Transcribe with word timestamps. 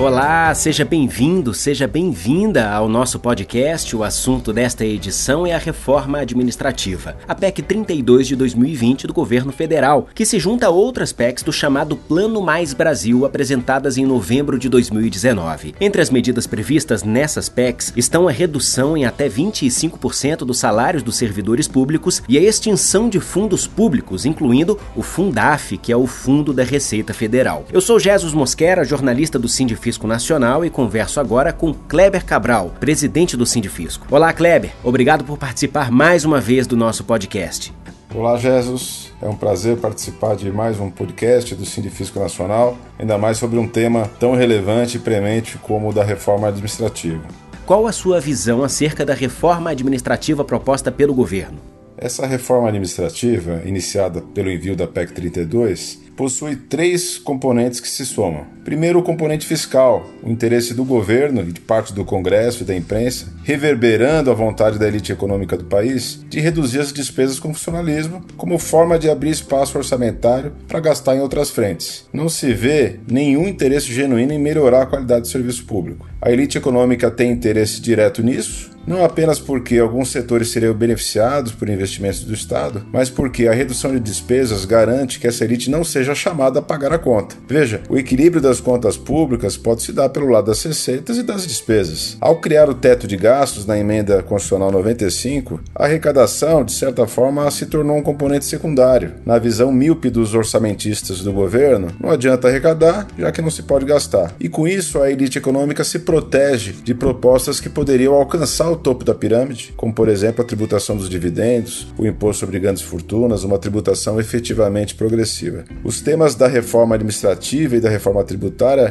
Olá, 0.00 0.54
seja 0.54 0.82
bem-vindo, 0.82 1.52
seja 1.52 1.86
bem-vinda 1.86 2.70
ao 2.70 2.88
nosso 2.88 3.18
podcast. 3.18 3.94
O 3.94 4.02
assunto 4.02 4.50
desta 4.50 4.82
edição 4.82 5.46
é 5.46 5.52
a 5.52 5.58
reforma 5.58 6.20
administrativa, 6.20 7.18
a 7.28 7.34
PEC 7.34 7.60
32 7.60 8.28
de 8.28 8.34
2020 8.34 9.06
do 9.06 9.12
governo 9.12 9.52
federal, 9.52 10.08
que 10.14 10.24
se 10.24 10.38
junta 10.38 10.68
a 10.68 10.70
outras 10.70 11.12
PECs 11.12 11.44
do 11.44 11.52
chamado 11.52 11.96
Plano 11.96 12.40
Mais 12.40 12.72
Brasil, 12.72 13.26
apresentadas 13.26 13.98
em 13.98 14.06
novembro 14.06 14.58
de 14.58 14.70
2019. 14.70 15.74
Entre 15.78 16.00
as 16.00 16.08
medidas 16.08 16.46
previstas 16.46 17.04
nessas 17.04 17.50
PECs 17.50 17.92
estão 17.94 18.26
a 18.26 18.32
redução 18.32 18.96
em 18.96 19.04
até 19.04 19.28
25% 19.28 20.46
dos 20.46 20.58
salários 20.58 21.02
dos 21.02 21.16
servidores 21.16 21.68
públicos 21.68 22.22
e 22.26 22.38
a 22.38 22.42
extinção 22.42 23.10
de 23.10 23.20
fundos 23.20 23.66
públicos, 23.66 24.24
incluindo 24.24 24.80
o 24.96 25.02
Fundaf, 25.02 25.76
que 25.76 25.92
é 25.92 25.96
o 25.96 26.06
Fundo 26.06 26.54
da 26.54 26.64
Receita 26.64 27.12
Federal. 27.12 27.66
Eu 27.70 27.82
sou 27.82 28.00
Jesus 28.00 28.32
Mosquera, 28.32 28.82
jornalista 28.82 29.38
do 29.38 29.46
Sindifisco 29.46 29.89
Sindifisco 29.90 30.06
Nacional 30.06 30.64
e 30.64 30.70
converso 30.70 31.18
agora 31.18 31.52
com 31.52 31.74
Kleber 31.74 32.24
Cabral, 32.24 32.72
presidente 32.78 33.36
do 33.36 33.44
Sindifisco. 33.44 34.06
Olá, 34.08 34.32
Kleber. 34.32 34.70
Obrigado 34.84 35.24
por 35.24 35.36
participar 35.36 35.90
mais 35.90 36.24
uma 36.24 36.40
vez 36.40 36.64
do 36.66 36.76
nosso 36.76 37.02
podcast. 37.02 37.74
Olá, 38.14 38.36
Jesus. 38.36 39.12
É 39.20 39.28
um 39.28 39.34
prazer 39.34 39.78
participar 39.78 40.36
de 40.36 40.50
mais 40.52 40.78
um 40.78 40.90
podcast 40.90 41.56
do 41.56 41.64
Sindifisco 41.66 42.20
Nacional, 42.20 42.78
ainda 42.98 43.18
mais 43.18 43.38
sobre 43.38 43.58
um 43.58 43.66
tema 43.66 44.08
tão 44.20 44.34
relevante 44.34 44.96
e 44.96 45.00
premente 45.00 45.58
como 45.58 45.88
o 45.88 45.92
da 45.92 46.04
reforma 46.04 46.46
administrativa. 46.46 47.24
Qual 47.66 47.86
a 47.86 47.92
sua 47.92 48.20
visão 48.20 48.62
acerca 48.62 49.04
da 49.04 49.14
reforma 49.14 49.70
administrativa 49.70 50.44
proposta 50.44 50.92
pelo 50.92 51.14
governo? 51.14 51.58
Essa 51.96 52.26
reforma 52.26 52.68
administrativa, 52.68 53.60
iniciada 53.64 54.22
pelo 54.22 54.50
envio 54.50 54.74
da 54.74 54.86
PEC 54.86 55.12
32, 55.12 56.00
possui 56.16 56.56
três 56.56 57.18
componentes 57.18 57.80
que 57.80 57.88
se 57.88 58.06
somam. 58.06 58.46
Primeiro, 58.70 59.00
o 59.00 59.02
componente 59.02 59.48
fiscal, 59.48 60.08
o 60.22 60.30
interesse 60.30 60.74
do 60.74 60.84
governo 60.84 61.40
e 61.40 61.50
de 61.50 61.60
parte 61.60 61.92
do 61.92 62.04
Congresso 62.04 62.62
e 62.62 62.64
da 62.64 62.72
imprensa, 62.72 63.26
reverberando 63.42 64.30
a 64.30 64.34
vontade 64.34 64.78
da 64.78 64.86
elite 64.86 65.10
econômica 65.10 65.56
do 65.56 65.64
país 65.64 66.24
de 66.28 66.38
reduzir 66.38 66.78
as 66.78 66.92
despesas 66.92 67.40
com 67.40 67.52
funcionalismo 67.52 68.24
como 68.36 68.60
forma 68.60 68.96
de 68.96 69.10
abrir 69.10 69.30
espaço 69.30 69.76
orçamentário 69.76 70.52
para 70.68 70.78
gastar 70.78 71.16
em 71.16 71.20
outras 71.20 71.50
frentes. 71.50 72.08
Não 72.12 72.28
se 72.28 72.54
vê 72.54 73.00
nenhum 73.10 73.48
interesse 73.48 73.92
genuíno 73.92 74.32
em 74.32 74.38
melhorar 74.38 74.82
a 74.82 74.86
qualidade 74.86 75.22
do 75.22 75.26
serviço 75.26 75.64
público. 75.64 76.08
A 76.22 76.30
elite 76.30 76.56
econômica 76.56 77.10
tem 77.10 77.32
interesse 77.32 77.80
direto 77.80 78.22
nisso 78.22 78.70
não 78.86 79.04
apenas 79.04 79.38
porque 79.38 79.78
alguns 79.78 80.10
setores 80.10 80.48
seriam 80.48 80.74
beneficiados 80.74 81.52
por 81.52 81.68
investimentos 81.68 82.24
do 82.24 82.34
Estado, 82.34 82.84
mas 82.92 83.10
porque 83.10 83.46
a 83.46 83.52
redução 83.52 83.92
de 83.92 84.00
despesas 84.00 84.64
garante 84.64 85.20
que 85.20 85.26
essa 85.26 85.44
elite 85.44 85.70
não 85.70 85.84
seja 85.84 86.14
chamada 86.14 86.58
a 86.58 86.62
pagar 86.62 86.92
a 86.92 86.98
conta. 86.98 87.36
Veja, 87.48 87.82
o 87.88 87.96
equilíbrio 87.96 88.42
das 88.42 88.59
contas 88.60 88.96
públicas 88.96 89.56
pode 89.56 89.82
se 89.82 89.92
dar 89.92 90.08
pelo 90.10 90.28
lado 90.28 90.46
das 90.46 90.62
receitas 90.62 91.16
e 91.16 91.22
das 91.22 91.46
despesas. 91.46 92.16
Ao 92.20 92.36
criar 92.36 92.68
o 92.68 92.74
teto 92.74 93.06
de 93.06 93.16
gastos 93.16 93.66
na 93.66 93.78
emenda 93.78 94.22
constitucional 94.22 94.70
95, 94.70 95.60
a 95.74 95.84
arrecadação, 95.84 96.64
de 96.64 96.72
certa 96.72 97.06
forma, 97.06 97.50
se 97.50 97.66
tornou 97.66 97.96
um 97.96 98.02
componente 98.02 98.44
secundário. 98.44 99.14
Na 99.24 99.38
visão 99.38 99.72
míope 99.72 100.10
dos 100.10 100.34
orçamentistas 100.34 101.20
do 101.20 101.32
governo, 101.32 101.88
não 102.00 102.10
adianta 102.10 102.48
arrecadar, 102.48 103.06
já 103.18 103.32
que 103.32 103.42
não 103.42 103.50
se 103.50 103.62
pode 103.62 103.84
gastar. 103.84 104.34
E 104.38 104.48
com 104.48 104.66
isso, 104.66 105.00
a 105.00 105.10
elite 105.10 105.38
econômica 105.38 105.84
se 105.84 106.00
protege 106.00 106.72
de 106.72 106.94
propostas 106.94 107.60
que 107.60 107.68
poderiam 107.68 108.14
alcançar 108.14 108.70
o 108.70 108.76
topo 108.76 109.04
da 109.04 109.14
pirâmide, 109.14 109.72
como 109.76 109.92
por 109.92 110.08
exemplo 110.08 110.42
a 110.42 110.46
tributação 110.46 110.96
dos 110.96 111.08
dividendos, 111.08 111.88
o 111.96 112.06
imposto 112.06 112.40
sobre 112.40 112.58
grandes 112.58 112.82
fortunas, 112.82 113.44
uma 113.44 113.58
tributação 113.58 114.20
efetivamente 114.20 114.94
progressiva. 114.94 115.64
Os 115.84 116.00
temas 116.00 116.34
da 116.34 116.46
reforma 116.46 116.94
administrativa 116.94 117.76
e 117.76 117.80
da 117.80 117.88
reforma 117.88 118.24
tributária 118.24 118.39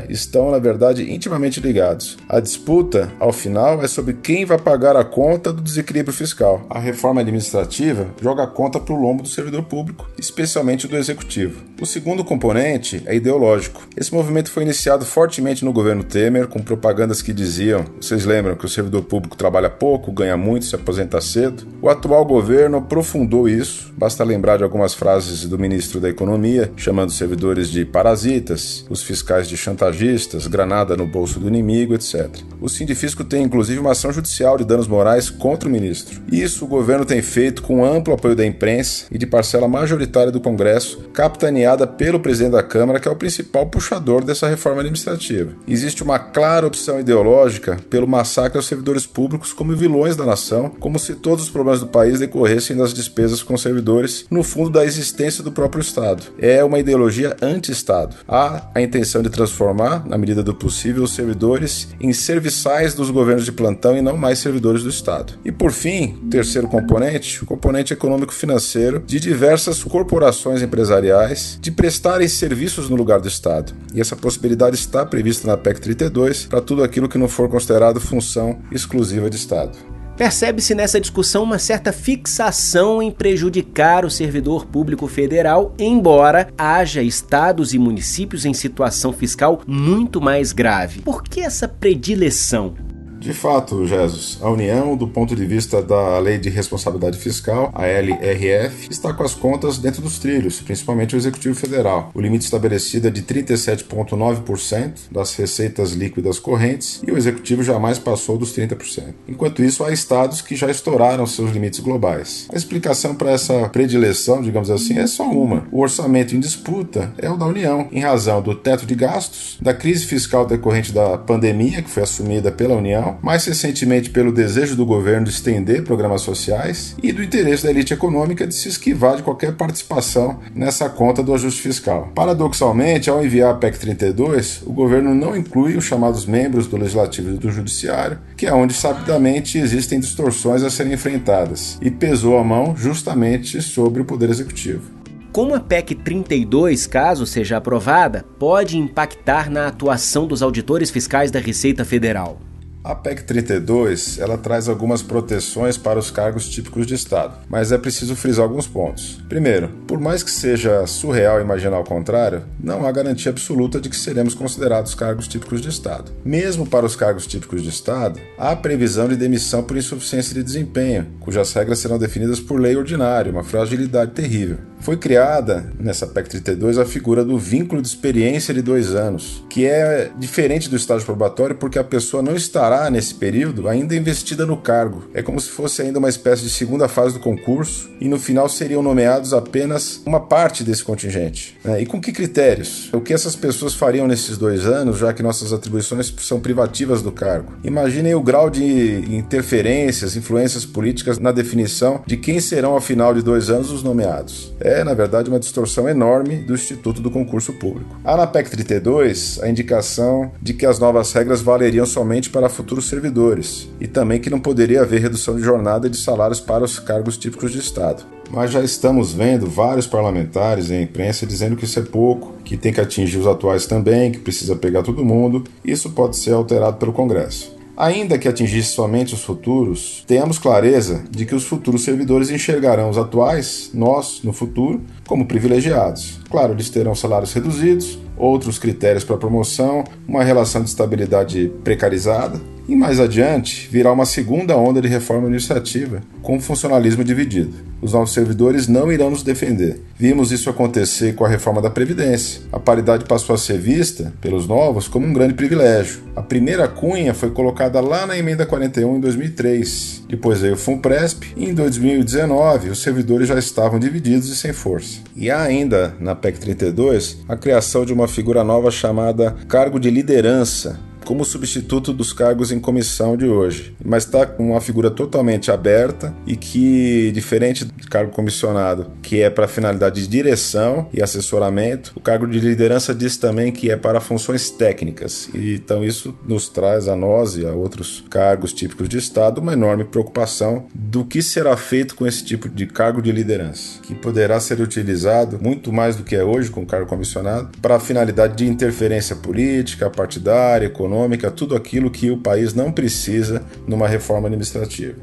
estão, 0.09 0.51
na 0.51 0.59
verdade, 0.59 1.11
intimamente 1.13 1.59
ligados. 1.59 2.17
A 2.27 2.39
disputa, 2.39 3.11
ao 3.19 3.31
final, 3.31 3.83
é 3.83 3.87
sobre 3.87 4.13
quem 4.13 4.45
vai 4.45 4.57
pagar 4.57 4.95
a 4.95 5.03
conta 5.03 5.53
do 5.53 5.61
desequilíbrio 5.61 6.13
fiscal. 6.13 6.65
A 6.69 6.79
reforma 6.79 7.21
administrativa 7.21 8.07
joga 8.21 8.43
a 8.43 8.47
conta 8.47 8.79
para 8.79 8.93
o 8.93 9.01
lombo 9.01 9.23
do 9.23 9.29
servidor 9.29 9.63
público, 9.63 10.09
especialmente 10.17 10.87
do 10.87 10.97
executivo. 10.97 11.61
O 11.79 11.85
segundo 11.85 12.23
componente 12.23 13.03
é 13.05 13.15
ideológico. 13.15 13.87
Esse 13.95 14.13
movimento 14.13 14.51
foi 14.51 14.63
iniciado 14.63 15.05
fortemente 15.05 15.63
no 15.63 15.73
governo 15.73 16.03
Temer, 16.03 16.47
com 16.47 16.59
propagandas 16.59 17.21
que 17.21 17.33
diziam: 17.33 17.85
vocês 17.99 18.25
lembram 18.25 18.55
que 18.55 18.65
o 18.65 18.69
servidor 18.69 19.03
público 19.03 19.37
trabalha 19.37 19.59
trabalha 19.59 19.69
pouco, 19.69 20.11
ganha 20.11 20.37
muito, 20.37 20.65
se 20.65 20.75
aposenta 20.75 21.19
cedo. 21.19 21.67
O 21.81 21.89
atual 21.89 22.25
governo 22.25 22.77
aprofundou 22.77 23.47
isso, 23.47 23.93
basta 23.97 24.23
lembrar 24.23 24.57
de 24.57 24.63
algumas 24.63 24.93
frases 24.93 25.45
do 25.45 25.59
ministro 25.59 25.99
da 25.99 26.09
Economia, 26.09 26.71
chamando 26.75 27.09
os 27.09 27.17
servidores 27.17 27.69
de 27.69 27.85
parasitas, 27.85 28.85
os 28.89 29.03
fiscais 29.03 29.38
de 29.47 29.55
chantagistas, 29.55 30.47
granada 30.47 30.97
no 30.97 31.05
bolso 31.05 31.39
do 31.39 31.47
inimigo, 31.47 31.93
etc. 31.93 32.29
O 32.59 32.67
Sindifisco 32.67 33.23
tem 33.23 33.43
inclusive 33.43 33.79
uma 33.79 33.91
ação 33.91 34.11
judicial 34.11 34.57
de 34.57 34.65
danos 34.65 34.87
morais 34.87 35.29
contra 35.29 35.69
o 35.69 35.71
ministro. 35.71 36.21
Isso 36.31 36.65
o 36.65 36.67
governo 36.67 37.05
tem 37.05 37.21
feito 37.21 37.61
com 37.61 37.85
amplo 37.85 38.13
apoio 38.13 38.35
da 38.35 38.45
imprensa 38.45 39.05
e 39.11 39.17
de 39.17 39.25
parcela 39.25 39.67
majoritária 39.67 40.31
do 40.31 40.41
Congresso, 40.41 41.09
capitaneada 41.13 41.87
pelo 41.87 42.19
presidente 42.19 42.53
da 42.53 42.63
Câmara, 42.63 42.99
que 42.99 43.07
é 43.07 43.11
o 43.11 43.15
principal 43.15 43.67
puxador 43.67 44.23
dessa 44.23 44.47
reforma 44.47 44.81
administrativa. 44.81 45.51
Existe 45.67 46.03
uma 46.03 46.19
clara 46.19 46.67
opção 46.67 46.99
ideológica 46.99 47.77
pelo 47.89 48.07
massacre 48.07 48.57
aos 48.57 48.67
servidores 48.67 49.05
públicos 49.05 49.53
como 49.53 49.75
vilões 49.75 50.15
da 50.15 50.25
nação, 50.25 50.69
como 50.79 50.99
se 50.99 51.15
todos 51.15 51.45
os 51.45 51.49
problemas 51.49 51.79
do 51.79 51.87
país 51.87 52.19
decorressem 52.19 52.75
das 52.75 52.93
despesas 52.93 53.43
com 53.43 53.57
servidores, 53.57 54.25
no 54.29 54.43
fundo 54.43 54.69
da 54.69 54.85
existência 54.85 55.43
do 55.43 55.51
próprio 55.51 55.81
Estado. 55.81 56.23
É 56.39 56.63
uma 56.63 56.79
ideologia 56.79 57.35
anti-Estado. 57.41 58.15
Há 58.27 58.69
a 58.73 58.81
intenção 58.81 59.21
de 59.21 59.28
transformar, 59.29 60.07
na 60.07 60.17
medida 60.17 60.43
do 60.43 60.53
possível, 60.53 61.03
os 61.03 61.13
servidores 61.13 61.89
em 61.99 62.11
serviçais 62.13 62.93
dos 62.93 63.09
governos 63.09 63.45
de 63.45 63.51
plantão 63.51 63.97
e 63.97 64.01
não 64.01 64.17
mais 64.17 64.39
servidores 64.39 64.83
do 64.83 64.89
Estado. 64.89 65.33
E 65.43 65.51
por 65.51 65.71
fim, 65.71 66.17
terceiro 66.29 66.67
componente, 66.67 67.43
o 67.43 67.45
componente 67.45 67.93
econômico-financeiro 67.93 69.03
de 69.05 69.19
diversas 69.19 69.83
corporações 69.83 70.61
empresariais 70.61 71.57
de 71.61 71.71
prestarem 71.71 72.27
serviços 72.27 72.89
no 72.89 72.95
lugar 72.95 73.19
do 73.19 73.27
Estado. 73.27 73.73
E 73.93 74.01
essa 74.01 74.15
possibilidade 74.15 74.75
está 74.75 75.05
prevista 75.05 75.47
na 75.47 75.57
PEC 75.57 75.81
32 75.81 76.45
para 76.45 76.61
tudo 76.61 76.83
aquilo 76.83 77.09
que 77.09 77.17
não 77.17 77.27
for 77.27 77.49
considerado 77.49 77.99
função 77.99 78.59
exclusiva 78.71 79.29
de 79.29 79.35
Estado. 79.35 79.98
Percebe-se 80.19 80.75
nessa 80.75 80.99
discussão 80.99 81.43
uma 81.43 81.57
certa 81.57 81.93
fixação 81.93 83.01
em 83.01 83.09
prejudicar 83.09 84.03
o 84.03 84.09
servidor 84.09 84.65
público 84.65 85.07
federal, 85.07 85.73
embora 85.79 86.49
haja 86.57 87.01
estados 87.01 87.73
e 87.73 87.79
municípios 87.79 88.43
em 88.43 88.53
situação 88.53 89.13
fiscal 89.13 89.61
muito 89.65 90.19
mais 90.19 90.51
grave. 90.51 91.03
Por 91.03 91.23
que 91.23 91.39
essa 91.39 91.69
predileção? 91.69 92.88
De 93.19 93.33
fato, 93.33 93.85
Jesus, 93.85 94.39
a 94.41 94.49
União, 94.49 94.95
do 94.95 95.05
ponto 95.05 95.35
de 95.35 95.45
vista 95.45 95.81
da 95.81 96.17
Lei 96.19 96.37
de 96.37 96.49
Responsabilidade 96.49 97.17
Fiscal, 97.17 97.69
a 97.75 97.85
LRF, 97.85 98.87
está 98.89 99.13
com 99.13 99.23
as 99.23 99.35
contas 99.35 99.77
dentro 99.77 100.01
dos 100.01 100.19
trilhos, 100.19 100.61
principalmente 100.61 101.15
o 101.15 101.17
Executivo 101.17 101.53
Federal. 101.53 102.11
O 102.13 102.21
limite 102.21 102.45
estabelecido 102.45 103.09
é 103.09 103.11
de 103.11 103.21
37,9% 103.21 105.11
das 105.11 105.35
receitas 105.35 105.91
líquidas 105.91 106.39
correntes 106.39 107.01
e 107.05 107.11
o 107.11 107.17
Executivo 107.17 107.61
jamais 107.61 107.99
passou 107.99 108.37
dos 108.37 108.55
30%. 108.55 109.13
Enquanto 109.27 109.61
isso, 109.63 109.83
há 109.83 109.91
estados 109.91 110.41
que 110.41 110.55
já 110.55 110.71
estouraram 110.71 111.27
seus 111.27 111.51
limites 111.51 111.81
globais. 111.81 112.47
A 112.53 112.55
explicação 112.55 113.13
para 113.15 113.31
essa 113.31 113.67
predileção, 113.67 114.41
digamos 114.41 114.71
assim, 114.71 114.97
é 114.97 115.05
só 115.05 115.29
uma. 115.29 115.67
O 115.73 115.81
orçamento 115.81 116.33
em 116.33 116.39
disputa 116.39 117.11
é 117.17 117.29
o 117.29 117.35
da 117.35 117.45
União, 117.45 117.89
em 117.91 117.99
razão 117.99 118.41
do 118.41 118.55
teto 118.55 118.85
de 118.85 118.95
gastos, 118.95 119.57
da 119.61 119.73
crise 119.73 120.05
fiscal 120.05 120.45
decorrente 120.45 120.93
da 120.93 121.17
pandemia, 121.17 121.81
que 121.81 121.89
foi 121.89 122.03
assumida 122.03 122.49
pela 122.49 122.75
União 122.75 123.08
mais 123.21 123.45
recentemente 123.45 124.09
pelo 124.09 124.31
desejo 124.31 124.75
do 124.75 124.85
governo 124.85 125.25
de 125.25 125.31
estender 125.31 125.83
programas 125.83 126.21
sociais 126.21 126.95
e 127.01 127.11
do 127.11 127.23
interesse 127.23 127.63
da 127.63 127.69
elite 127.69 127.93
econômica 127.93 128.45
de 128.45 128.53
se 128.53 128.69
esquivar 128.69 129.15
de 129.15 129.23
qualquer 129.23 129.53
participação 129.53 130.39
nessa 130.53 130.89
conta 130.89 131.23
do 131.23 131.33
ajuste 131.33 131.61
fiscal. 131.61 132.11
Paradoxalmente, 132.13 133.09
ao 133.09 133.23
enviar 133.23 133.51
a 133.51 133.57
PEC 133.57 133.79
32, 133.79 134.63
o 134.65 134.73
governo 134.73 135.15
não 135.15 135.35
inclui 135.35 135.75
os 135.77 135.85
chamados 135.85 136.25
membros 136.25 136.67
do 136.67 136.77
Legislativo 136.77 137.31
e 137.31 137.37
do 137.37 137.51
Judiciário, 137.51 138.19
que 138.35 138.45
é 138.45 138.53
onde 138.53 138.73
sabidamente 138.73 139.57
existem 139.57 139.99
distorções 139.99 140.63
a 140.63 140.69
serem 140.69 140.93
enfrentadas, 140.93 141.77
e 141.81 141.89
pesou 141.89 142.37
a 142.37 142.43
mão 142.43 142.75
justamente 142.75 143.61
sobre 143.61 144.01
o 144.01 144.05
Poder 144.05 144.29
Executivo. 144.29 144.99
Como 145.31 145.53
a 145.53 145.59
PEC 145.59 145.93
32, 145.93 146.87
caso 146.87 147.25
seja 147.25 147.57
aprovada, 147.57 148.25
pode 148.39 148.77
impactar 148.77 149.49
na 149.49 149.67
atuação 149.67 150.25
dos 150.25 150.41
auditores 150.41 150.89
fiscais 150.89 151.29
da 151.29 151.39
Receita 151.39 151.85
Federal? 151.85 152.48
A 152.81 152.95
PEC 152.95 153.23
32 153.23 154.19
ela 154.19 154.37
traz 154.37 154.69
algumas 154.69 155.01
proteções 155.01 155.77
para 155.77 155.99
os 155.99 156.09
cargos 156.09 156.47
típicos 156.47 156.87
de 156.87 156.93
Estado, 156.95 157.37
mas 157.49 157.73
é 157.73 157.77
preciso 157.77 158.15
frisar 158.15 158.45
alguns 158.45 158.67
pontos. 158.67 159.21
Primeiro, 159.27 159.67
por 159.85 159.99
mais 159.99 160.23
que 160.23 160.31
seja 160.31 160.87
surreal 160.87 161.41
imaginar 161.41 161.77
o 161.79 161.83
contrário, 161.83 162.43
não 162.57 162.87
há 162.87 162.91
garantia 162.91 163.31
absoluta 163.31 163.81
de 163.81 163.89
que 163.89 163.97
seremos 163.97 164.33
considerados 164.33 164.95
cargos 164.95 165.27
típicos 165.27 165.59
de 165.59 165.67
Estado. 165.67 166.11
Mesmo 166.23 166.65
para 166.65 166.85
os 166.85 166.95
cargos 166.95 167.27
típicos 167.27 167.61
de 167.63 167.69
Estado, 167.69 168.19
há 168.37 168.55
previsão 168.55 169.09
de 169.09 169.17
demissão 169.17 169.61
por 169.61 169.75
insuficiência 169.75 170.33
de 170.33 170.41
desempenho, 170.41 171.07
cujas 171.19 171.51
regras 171.51 171.79
serão 171.79 171.97
definidas 171.97 172.39
por 172.39 172.61
lei 172.61 172.77
ordinária, 172.77 173.31
uma 173.31 173.43
fragilidade 173.43 174.11
terrível. 174.11 174.57
Foi 174.79 174.95
criada 174.95 175.71
nessa 175.79 176.07
PEC 176.07 176.29
32 176.29 176.77
a 176.77 176.85
figura 176.85 177.23
do 177.23 177.37
vínculo 177.37 177.81
de 177.81 177.87
experiência 177.87 178.53
de 178.53 178.61
dois 178.61 178.95
anos, 178.95 179.43
que 179.49 179.65
é 179.65 180.09
diferente 180.17 180.69
do 180.69 180.75
estágio 180.75 181.05
probatório 181.05 181.55
porque 181.55 181.77
a 181.77 181.83
pessoa 181.83 182.23
não 182.23 182.35
estará 182.35 182.89
nesse 182.89 183.13
período 183.13 183.67
ainda 183.67 183.95
investida 183.95 184.45
no 184.45 184.57
cargo. 184.57 185.03
É 185.13 185.21
como 185.21 185.39
se 185.39 185.49
fosse 185.49 185.81
ainda 185.81 185.99
uma 185.99 186.09
espécie 186.09 186.43
de 186.43 186.49
segunda 186.49 186.87
fase 186.87 187.13
do 187.13 187.19
concurso 187.19 187.89
e 187.99 188.07
no 188.07 188.17
final 188.17 188.47
seriam 188.47 188.81
nomeados 188.81 189.33
apenas 189.33 190.01
uma 190.05 190.19
parte 190.19 190.63
desse 190.63 190.83
contingente. 190.83 191.57
Né? 191.63 191.81
E 191.81 191.85
com 191.85 191.99
que 191.99 192.11
critérios? 192.11 192.89
O 192.93 193.01
que 193.01 193.13
essas 193.13 193.35
pessoas 193.35 193.73
fariam 193.73 194.07
nesses 194.07 194.37
dois 194.37 194.65
anos, 194.65 194.97
já 194.97 195.13
que 195.13 195.21
nossas 195.21 195.51
atribuições 195.51 196.13
são 196.19 196.39
privativas 196.39 197.01
do 197.01 197.11
cargo? 197.11 197.53
Imaginem 197.63 198.15
o 198.15 198.21
grau 198.21 198.49
de 198.49 199.03
interferências, 199.13 200.15
influências 200.15 200.65
políticas 200.65 201.19
na 201.19 201.31
definição 201.31 202.01
de 202.05 202.15
quem 202.15 202.39
serão, 202.39 202.71
ao 202.71 202.81
final 202.81 203.13
de 203.13 203.21
dois 203.21 203.49
anos, 203.49 203.71
os 203.71 203.83
nomeados. 203.83 204.53
É, 204.59 204.68
na 204.83 204.93
verdade, 204.93 205.29
uma 205.29 205.39
distorção 205.39 205.87
enorme 205.87 206.37
do 206.37 206.53
Instituto 206.53 207.01
do 207.01 207.11
Concurso 207.11 207.53
Público. 207.53 207.97
Há 208.03 208.15
na 208.15 208.27
PEC 208.27 208.51
32 208.51 209.39
a 209.41 209.49
indicação 209.49 210.31
de 210.41 210.53
que 210.53 210.65
as 210.65 210.79
novas 210.79 211.11
regras 211.11 211.41
valeriam 211.41 211.85
somente 211.85 212.29
para 212.29 212.49
futuros 212.49 212.87
servidores 212.87 213.69
e 213.79 213.87
também 213.87 214.19
que 214.19 214.29
não 214.29 214.39
poderia 214.39 214.81
haver 214.81 215.01
redução 215.01 215.35
de 215.35 215.41
jornada 215.41 215.87
e 215.87 215.89
de 215.89 215.97
salários 215.97 216.39
para 216.39 216.63
os 216.63 216.79
cargos 216.79 217.17
típicos 217.17 217.51
de 217.51 217.59
Estado. 217.59 218.03
Mas 218.31 218.51
já 218.51 218.61
estamos 218.61 219.11
vendo 219.11 219.47
vários 219.47 219.87
parlamentares 219.87 220.69
em 220.69 220.83
imprensa 220.83 221.25
dizendo 221.25 221.55
que 221.55 221.65
isso 221.65 221.79
é 221.79 221.81
pouco, 221.81 222.33
que 222.43 222.55
tem 222.55 222.71
que 222.71 222.79
atingir 222.79 223.17
os 223.17 223.25
atuais 223.27 223.65
também, 223.65 224.11
que 224.11 224.19
precisa 224.19 224.55
pegar 224.55 224.83
todo 224.83 225.03
mundo. 225.03 225.43
Isso 225.65 225.89
pode 225.89 226.15
ser 226.15 226.33
alterado 226.33 226.77
pelo 226.77 226.93
Congresso. 226.93 227.58
Ainda 227.79 228.19
que 228.19 228.27
atingisse 228.27 228.73
somente 228.73 229.13
os 229.13 229.23
futuros, 229.23 230.03
tenhamos 230.05 230.37
clareza 230.37 231.01
de 231.09 231.25
que 231.25 231.33
os 231.33 231.45
futuros 231.45 231.85
servidores 231.85 232.29
enxergarão 232.29 232.89
os 232.89 232.97
atuais, 232.97 233.71
nós, 233.73 234.19
no 234.21 234.33
futuro, 234.33 234.81
como 235.07 235.25
privilegiados. 235.25 236.19
Claro, 236.29 236.51
eles 236.51 236.69
terão 236.69 236.93
salários 236.93 237.31
reduzidos, 237.31 237.97
outros 238.17 238.59
critérios 238.59 239.05
para 239.05 239.15
promoção, 239.15 239.85
uma 240.05 240.25
relação 240.25 240.61
de 240.61 240.67
estabilidade 240.67 241.53
precarizada, 241.63 242.41
e 242.69 242.75
mais 242.75 242.99
adiante 242.99 243.67
virá 243.71 243.91
uma 243.91 244.05
segunda 244.05 244.55
onda 244.55 244.79
de 244.79 244.87
reforma 244.87 245.23
administrativa, 245.23 246.03
com 246.21 246.39
funcionalismo 246.39 247.03
dividido. 247.03 247.55
Os 247.81 247.93
novos 247.93 248.13
servidores 248.13 248.67
não 248.67 248.91
irão 248.91 249.09
nos 249.09 249.23
defender. 249.23 249.81
Vimos 249.97 250.31
isso 250.31 250.51
acontecer 250.51 251.15
com 251.15 251.25
a 251.25 251.27
reforma 251.27 251.63
da 251.63 251.71
Previdência. 251.71 252.41
A 252.51 252.59
paridade 252.59 253.05
passou 253.05 253.33
a 253.33 253.39
ser 253.39 253.57
vista, 253.57 254.13
pelos 254.21 254.45
novos, 254.47 254.87
como 254.87 255.07
um 255.07 255.13
grande 255.13 255.33
privilégio. 255.33 256.01
A 256.15 256.21
primeira 256.21 256.67
cunha 256.67 257.13
foi 257.13 257.31
colocada 257.31 257.81
lá 257.81 258.05
na 258.05 258.17
Emenda 258.17 258.45
41 258.45 258.97
em 258.97 258.99
2003. 258.99 260.03
Depois 260.07 260.41
veio 260.41 260.53
o 260.53 260.57
FUNPRESP 260.57 261.33
e 261.37 261.49
em 261.49 261.53
2019 261.55 262.69
os 262.69 262.83
servidores 262.83 263.27
já 263.27 263.39
estavam 263.39 263.79
divididos 263.79 264.29
e 264.29 264.35
sem 264.35 264.53
força. 264.53 264.99
E 265.15 265.31
há 265.31 265.41
ainda, 265.41 265.95
na 265.99 266.13
PEC 266.13 266.39
32, 266.39 267.19
a 267.27 267.35
criação 267.35 267.83
de 267.83 267.93
uma 267.93 268.07
figura 268.07 268.43
nova 268.43 268.69
chamada 268.69 269.35
cargo 269.47 269.79
de 269.79 269.89
liderança, 269.89 270.79
como 271.09 271.25
substituto 271.25 271.91
dos 271.91 272.13
cargos 272.13 272.51
em 272.51 272.59
comissão 272.59 273.17
de 273.17 273.25
hoje, 273.25 273.75
mas 273.83 274.05
está 274.05 274.27
com 274.27 274.51
uma 274.51 274.61
figura 274.61 274.91
totalmente 274.91 275.49
aberta 275.49 276.13
e 276.27 276.35
que, 276.35 277.11
diferente 277.11 277.65
do 277.65 277.89
cargo 277.89 278.11
comissionado, 278.11 278.91
que 279.01 279.19
é 279.19 279.27
para 279.27 279.47
finalidade 279.47 280.01
de 280.01 280.07
direção 280.07 280.87
e 280.93 281.01
assessoramento, 281.01 281.93
o 281.95 281.99
cargo 281.99 282.27
de 282.27 282.39
liderança 282.39 282.93
diz 282.93 283.17
também 283.17 283.51
que 283.51 283.71
é 283.71 283.75
para 283.75 283.99
funções 283.99 284.51
técnicas. 284.51 285.27
Então 285.33 285.83
isso 285.83 286.15
nos 286.27 286.47
traz 286.47 286.87
a 286.87 286.95
nós 286.95 287.35
e 287.37 287.43
a 287.43 287.53
outros 287.53 288.03
cargos 288.07 288.53
típicos 288.53 288.87
de 288.87 288.99
Estado 288.99 289.41
uma 289.41 289.53
enorme 289.53 289.85
preocupação 289.85 290.67
do 290.75 291.03
que 291.03 291.23
será 291.23 291.57
feito 291.57 291.95
com 291.95 292.05
esse 292.05 292.23
tipo 292.23 292.47
de 292.47 292.67
cargo 292.67 293.01
de 293.01 293.11
liderança, 293.11 293.79
que 293.81 293.95
poderá 293.95 294.39
ser 294.39 294.61
utilizado 294.61 295.39
muito 295.41 295.73
mais 295.73 295.95
do 295.95 296.03
que 296.03 296.15
é 296.15 296.23
hoje 296.23 296.51
com 296.51 296.61
o 296.61 296.67
cargo 296.67 296.85
comissionado 296.85 297.49
para 297.59 297.79
finalidade 297.79 298.35
de 298.35 298.47
interferência 298.47 299.15
política, 299.15 299.89
partidária, 299.89 300.67
econômica 300.67 300.98
econômica, 300.99 301.31
tudo 301.31 301.55
aquilo 301.55 301.89
que 301.89 302.11
o 302.11 302.17
país 302.17 302.53
não 302.53 302.71
precisa 302.71 303.45
numa 303.65 303.87
reforma 303.87 304.27
administrativa. 304.27 304.97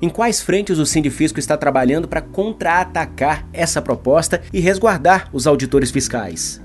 Em 0.00 0.08
quais 0.08 0.42
frentes 0.42 0.78
o 0.78 0.86
Sindifisco 0.86 1.38
está 1.38 1.56
trabalhando 1.56 2.08
para 2.08 2.20
contra-atacar 2.20 3.48
essa 3.52 3.80
proposta 3.80 4.42
e 4.52 4.60
resguardar 4.60 5.30
os 5.32 5.46
auditores 5.46 5.90
fiscais? 5.90 6.60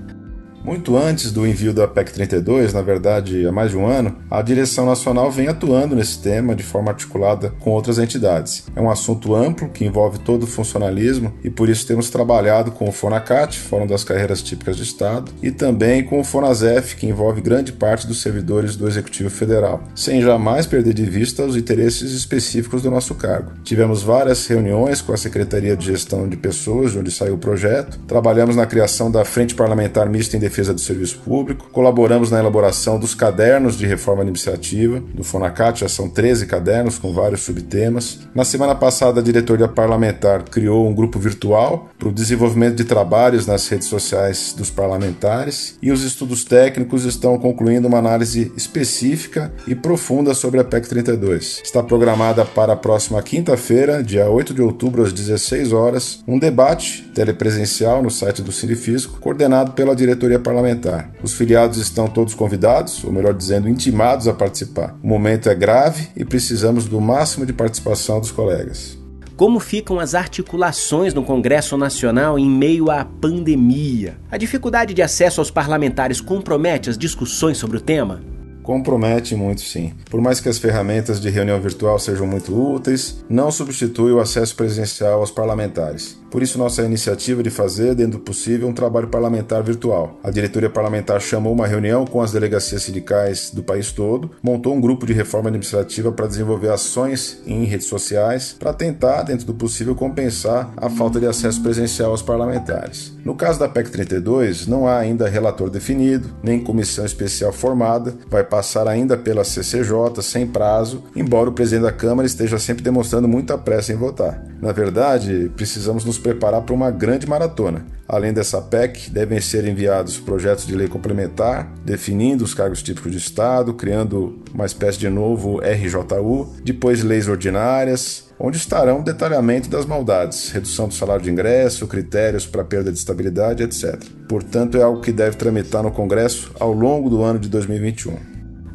Muito 0.64 0.96
antes 0.96 1.32
do 1.32 1.44
envio 1.44 1.74
da 1.74 1.88
PEC 1.88 2.12
32, 2.12 2.72
na 2.72 2.82
verdade 2.82 3.44
há 3.44 3.50
mais 3.50 3.72
de 3.72 3.76
um 3.76 3.84
ano, 3.84 4.16
a 4.30 4.40
direção 4.40 4.86
nacional 4.86 5.28
vem 5.28 5.48
atuando 5.48 5.96
nesse 5.96 6.20
tema 6.20 6.54
de 6.54 6.62
forma 6.62 6.92
articulada 6.92 7.52
com 7.58 7.70
outras 7.70 7.98
entidades. 7.98 8.64
É 8.76 8.80
um 8.80 8.88
assunto 8.88 9.34
amplo 9.34 9.68
que 9.68 9.84
envolve 9.84 10.20
todo 10.20 10.44
o 10.44 10.46
funcionalismo 10.46 11.34
e 11.42 11.50
por 11.50 11.68
isso 11.68 11.84
temos 11.84 12.10
trabalhado 12.10 12.70
com 12.70 12.88
o 12.88 12.92
FONACAT, 12.92 13.58
Fórum 13.58 13.88
das 13.88 14.04
Carreiras 14.04 14.40
Típicas 14.40 14.76
de 14.76 14.84
Estado, 14.84 15.32
e 15.42 15.50
também 15.50 16.04
com 16.04 16.20
o 16.20 16.24
FONASEF, 16.24 16.94
que 16.94 17.08
envolve 17.08 17.40
grande 17.40 17.72
parte 17.72 18.06
dos 18.06 18.22
servidores 18.22 18.76
do 18.76 18.86
Executivo 18.86 19.30
Federal, 19.30 19.82
sem 19.96 20.22
jamais 20.22 20.64
perder 20.64 20.94
de 20.94 21.04
vista 21.04 21.44
os 21.44 21.56
interesses 21.56 22.12
específicos 22.12 22.82
do 22.82 22.90
nosso 22.90 23.16
cargo. 23.16 23.50
Tivemos 23.64 24.04
várias 24.04 24.46
reuniões 24.46 25.00
com 25.00 25.12
a 25.12 25.16
Secretaria 25.16 25.76
de 25.76 25.86
Gestão 25.86 26.28
de 26.28 26.36
Pessoas, 26.36 26.92
de 26.92 27.00
onde 27.00 27.10
saiu 27.10 27.34
o 27.34 27.38
projeto, 27.38 27.98
trabalhamos 28.06 28.54
na 28.54 28.64
criação 28.64 29.10
da 29.10 29.24
Frente 29.24 29.56
Parlamentar 29.56 30.08
Mista 30.08 30.36
em 30.36 30.51
Defesa 30.52 30.74
do 30.74 30.80
Serviço 30.82 31.18
Público, 31.20 31.70
colaboramos 31.72 32.30
na 32.30 32.38
elaboração 32.38 32.98
dos 32.98 33.14
cadernos 33.14 33.78
de 33.78 33.86
reforma 33.86 34.20
administrativa 34.20 35.00
do 35.14 35.24
Fonacat, 35.24 35.80
já 35.80 35.88
são 35.88 36.10
13 36.10 36.44
cadernos 36.46 36.98
com 36.98 37.10
vários 37.10 37.40
subtemas. 37.40 38.20
Na 38.34 38.44
semana 38.44 38.74
passada, 38.74 39.20
a 39.20 39.22
diretoria 39.22 39.66
parlamentar 39.66 40.42
criou 40.42 40.86
um 40.86 40.94
grupo 40.94 41.18
virtual 41.18 41.88
para 41.98 42.08
o 42.08 42.12
desenvolvimento 42.12 42.76
de 42.76 42.84
trabalhos 42.84 43.46
nas 43.46 43.66
redes 43.66 43.88
sociais 43.88 44.54
dos 44.54 44.68
parlamentares 44.68 45.78
e 45.80 45.90
os 45.90 46.04
estudos 46.04 46.44
técnicos 46.44 47.06
estão 47.06 47.38
concluindo 47.38 47.88
uma 47.88 47.98
análise 47.98 48.52
específica 48.54 49.50
e 49.66 49.74
profunda 49.74 50.34
sobre 50.34 50.60
a 50.60 50.64
PEC 50.64 50.86
32. 50.86 51.62
Está 51.64 51.82
programada 51.82 52.44
para 52.44 52.74
a 52.74 52.76
próxima 52.76 53.22
quinta-feira, 53.22 54.02
dia 54.02 54.28
8 54.28 54.52
de 54.52 54.60
outubro, 54.60 55.02
às 55.02 55.14
16 55.14 55.72
horas, 55.72 56.22
um 56.28 56.38
debate 56.38 57.10
telepresencial 57.14 58.02
no 58.02 58.10
site 58.10 58.42
do 58.42 58.52
Cine 58.52 58.76
Físico, 58.76 59.18
coordenado 59.18 59.72
pela 59.72 59.96
diretoria 59.96 60.41
parlamentar. 60.42 61.10
Os 61.22 61.32
filiados 61.32 61.78
estão 61.78 62.06
todos 62.06 62.34
convidados, 62.34 63.02
ou 63.04 63.12
melhor 63.12 63.32
dizendo, 63.32 63.68
intimados 63.68 64.28
a 64.28 64.34
participar. 64.34 64.94
O 65.02 65.06
momento 65.06 65.48
é 65.48 65.54
grave 65.54 66.08
e 66.14 66.24
precisamos 66.24 66.86
do 66.86 67.00
máximo 67.00 67.46
de 67.46 67.52
participação 67.52 68.20
dos 68.20 68.30
colegas. 68.30 68.98
Como 69.36 69.58
ficam 69.58 69.98
as 69.98 70.14
articulações 70.14 71.14
no 71.14 71.24
Congresso 71.24 71.76
Nacional 71.76 72.38
em 72.38 72.48
meio 72.48 72.90
à 72.90 73.04
pandemia? 73.04 74.18
A 74.30 74.36
dificuldade 74.36 74.92
de 74.92 75.02
acesso 75.02 75.40
aos 75.40 75.50
parlamentares 75.50 76.20
compromete 76.20 76.90
as 76.90 76.98
discussões 76.98 77.56
sobre 77.56 77.78
o 77.78 77.80
tema? 77.80 78.20
Compromete 78.62 79.34
muito 79.34 79.62
sim. 79.62 79.92
Por 80.08 80.20
mais 80.20 80.38
que 80.38 80.48
as 80.48 80.58
ferramentas 80.58 81.20
de 81.20 81.28
reunião 81.28 81.60
virtual 81.60 81.98
sejam 81.98 82.26
muito 82.26 82.54
úteis, 82.54 83.24
não 83.28 83.50
substitui 83.50 84.12
o 84.12 84.20
acesso 84.20 84.54
presencial 84.54 85.20
aos 85.20 85.32
parlamentares. 85.32 86.21
Por 86.32 86.42
isso, 86.42 86.56
nossa 86.56 86.82
iniciativa 86.82 87.42
de 87.42 87.50
fazer, 87.50 87.94
dentro 87.94 88.12
do 88.12 88.24
possível, 88.24 88.66
um 88.66 88.72
trabalho 88.72 89.08
parlamentar 89.08 89.62
virtual. 89.62 90.18
A 90.24 90.30
diretoria 90.30 90.70
parlamentar 90.70 91.20
chamou 91.20 91.52
uma 91.52 91.66
reunião 91.66 92.06
com 92.06 92.22
as 92.22 92.32
delegacias 92.32 92.84
sindicais 92.84 93.50
do 93.50 93.62
país 93.62 93.92
todo, 93.92 94.30
montou 94.42 94.74
um 94.74 94.80
grupo 94.80 95.04
de 95.04 95.12
reforma 95.12 95.50
administrativa 95.50 96.10
para 96.10 96.26
desenvolver 96.26 96.70
ações 96.70 97.42
em 97.46 97.64
redes 97.64 97.86
sociais 97.86 98.56
para 98.58 98.72
tentar, 98.72 99.24
dentro 99.24 99.44
do 99.44 99.52
possível, 99.52 99.94
compensar 99.94 100.72
a 100.74 100.88
falta 100.88 101.20
de 101.20 101.26
acesso 101.26 101.62
presencial 101.62 102.12
aos 102.12 102.22
parlamentares. 102.22 103.12
No 103.22 103.34
caso 103.34 103.58
da 103.58 103.68
PEC 103.68 103.90
32, 103.90 104.66
não 104.66 104.86
há 104.88 104.96
ainda 104.96 105.28
relator 105.28 105.68
definido, 105.68 106.34
nem 106.42 106.64
comissão 106.64 107.04
especial 107.04 107.52
formada, 107.52 108.16
vai 108.30 108.42
passar 108.42 108.88
ainda 108.88 109.18
pela 109.18 109.44
CCJ 109.44 110.22
sem 110.22 110.46
prazo, 110.46 111.04
embora 111.14 111.50
o 111.50 111.52
presidente 111.52 111.82
da 111.82 111.92
Câmara 111.92 112.26
esteja 112.26 112.58
sempre 112.58 112.82
demonstrando 112.82 113.28
muita 113.28 113.58
pressa 113.58 113.92
em 113.92 113.96
votar. 113.96 114.51
Na 114.62 114.70
verdade, 114.70 115.50
precisamos 115.56 116.04
nos 116.04 116.18
preparar 116.18 116.62
para 116.62 116.72
uma 116.72 116.88
grande 116.88 117.26
maratona. 117.26 117.84
Além 118.08 118.32
dessa 118.32 118.62
PEC, 118.62 119.10
devem 119.10 119.40
ser 119.40 119.66
enviados 119.66 120.20
projetos 120.20 120.64
de 120.64 120.76
lei 120.76 120.86
complementar, 120.86 121.68
definindo 121.84 122.44
os 122.44 122.54
cargos 122.54 122.80
típicos 122.80 123.10
de 123.10 123.18
Estado, 123.18 123.74
criando 123.74 124.40
uma 124.54 124.64
espécie 124.64 125.00
de 125.00 125.08
novo 125.08 125.60
RJU, 125.60 126.54
depois 126.62 127.02
leis 127.02 127.26
ordinárias, 127.26 128.28
onde 128.38 128.56
estarão 128.56 129.00
o 129.00 129.04
detalhamento 129.04 129.68
das 129.68 129.84
maldades, 129.84 130.52
redução 130.52 130.86
do 130.86 130.94
salário 130.94 131.24
de 131.24 131.30
ingresso, 131.30 131.88
critérios 131.88 132.46
para 132.46 132.62
perda 132.62 132.92
de 132.92 132.98
estabilidade, 132.98 133.64
etc. 133.64 134.00
Portanto, 134.28 134.78
é 134.78 134.82
algo 134.82 135.00
que 135.00 135.10
deve 135.10 135.36
tramitar 135.36 135.82
no 135.82 135.90
Congresso 135.90 136.52
ao 136.60 136.72
longo 136.72 137.10
do 137.10 137.20
ano 137.20 137.40
de 137.40 137.48
2021. 137.48 138.31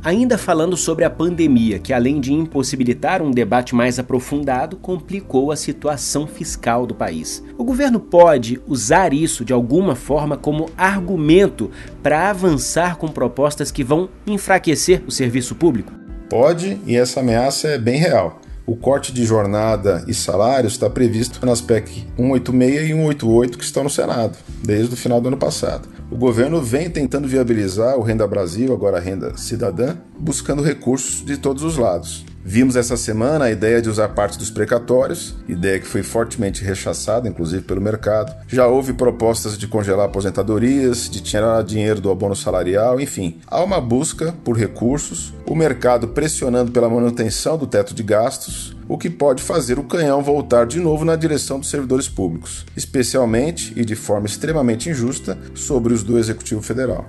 Ainda 0.07 0.37
falando 0.37 0.77
sobre 0.77 1.03
a 1.03 1.09
pandemia, 1.09 1.79
que 1.79 1.91
além 1.91 2.21
de 2.21 2.31
impossibilitar 2.31 3.21
um 3.21 3.29
debate 3.29 3.75
mais 3.75 3.99
aprofundado, 3.99 4.77
complicou 4.77 5.51
a 5.51 5.57
situação 5.57 6.25
fiscal 6.25 6.87
do 6.87 6.95
país. 6.95 7.43
O 7.57 7.63
governo 7.65 7.99
pode 7.99 8.57
usar 8.65 9.11
isso 9.11 9.43
de 9.43 9.51
alguma 9.51 9.95
forma 9.95 10.37
como 10.37 10.69
argumento 10.77 11.69
para 12.01 12.29
avançar 12.29 12.95
com 12.95 13.09
propostas 13.09 13.69
que 13.69 13.83
vão 13.83 14.07
enfraquecer 14.25 15.03
o 15.05 15.11
serviço 15.11 15.55
público? 15.55 15.91
Pode, 16.29 16.79
e 16.85 16.95
essa 16.95 17.19
ameaça 17.19 17.67
é 17.67 17.77
bem 17.77 17.99
real. 17.99 18.39
O 18.65 18.77
corte 18.77 19.11
de 19.11 19.25
jornada 19.25 20.05
e 20.07 20.13
salários 20.13 20.71
está 20.71 20.89
previsto 20.89 21.45
nas 21.45 21.59
PEC 21.59 22.05
186 22.15 22.81
e 22.81 22.93
188 22.93 23.57
que 23.57 23.63
estão 23.65 23.83
no 23.83 23.89
Senado, 23.89 24.37
desde 24.63 24.93
o 24.93 24.97
final 24.97 25.19
do 25.19 25.27
ano 25.27 25.37
passado. 25.37 25.96
O 26.09 26.15
governo 26.15 26.61
vem 26.61 26.89
tentando 26.89 27.27
viabilizar 27.27 27.97
o 27.97 28.01
Renda 28.01 28.25
Brasil, 28.25 28.71
agora 28.71 28.95
a 28.95 28.99
Renda 28.99 29.35
Cidadã, 29.35 29.97
buscando 30.17 30.61
recursos 30.61 31.23
de 31.23 31.35
todos 31.37 31.63
os 31.63 31.77
lados. 31.77 32.25
Vimos 32.49 32.77
essa 32.77 32.95
semana 32.95 33.43
a 33.43 33.51
ideia 33.51 33.81
de 33.81 33.89
usar 33.89 34.07
parte 34.07 34.37
dos 34.37 34.49
precatórios, 34.49 35.35
ideia 35.49 35.81
que 35.81 35.85
foi 35.85 36.01
fortemente 36.01 36.63
rechaçada, 36.63 37.27
inclusive 37.27 37.61
pelo 37.61 37.81
mercado. 37.81 38.33
Já 38.47 38.65
houve 38.67 38.93
propostas 38.93 39.57
de 39.57 39.67
congelar 39.67 40.05
aposentadorias, 40.05 41.09
de 41.09 41.19
tirar 41.19 41.61
dinheiro 41.61 41.99
do 41.99 42.09
abono 42.09 42.37
salarial, 42.37 43.01
enfim. 43.01 43.41
Há 43.45 43.61
uma 43.61 43.81
busca 43.81 44.33
por 44.45 44.57
recursos, 44.57 45.33
o 45.45 45.53
mercado 45.53 46.07
pressionando 46.07 46.71
pela 46.71 46.89
manutenção 46.89 47.57
do 47.57 47.67
teto 47.67 47.93
de 47.93 48.01
gastos, 48.01 48.73
o 48.87 48.97
que 48.97 49.09
pode 49.09 49.43
fazer 49.43 49.77
o 49.77 49.83
canhão 49.83 50.23
voltar 50.23 50.65
de 50.65 50.79
novo 50.79 51.03
na 51.03 51.17
direção 51.17 51.59
dos 51.59 51.69
servidores 51.69 52.07
públicos, 52.07 52.65
especialmente 52.77 53.73
e 53.75 53.83
de 53.83 53.93
forma 53.93 54.25
extremamente 54.25 54.89
injusta 54.89 55.37
sobre 55.53 55.93
os 55.93 56.01
do 56.01 56.17
Executivo 56.17 56.61
Federal. 56.61 57.05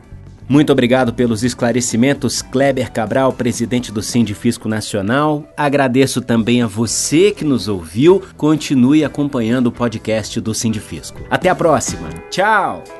Muito 0.48 0.72
obrigado 0.72 1.12
pelos 1.12 1.44
esclarecimentos, 1.44 2.40
Kleber 2.40 2.90
Cabral, 2.90 3.32
presidente 3.32 3.92
do 3.92 4.02
Sindifisco 4.02 4.68
Nacional. 4.68 5.44
Agradeço 5.56 6.22
também 6.22 6.62
a 6.62 6.66
você 6.66 7.30
que 7.30 7.44
nos 7.44 7.68
ouviu. 7.68 8.22
Continue 8.36 9.04
acompanhando 9.04 9.66
o 9.66 9.72
podcast 9.72 10.40
do 10.40 10.54
Sindifisco. 10.54 11.20
Até 11.30 11.50
a 11.50 11.54
próxima. 11.54 12.08
Tchau! 12.30 12.97